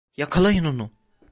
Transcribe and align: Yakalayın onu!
Yakalayın 0.17 0.65
onu! 0.65 0.91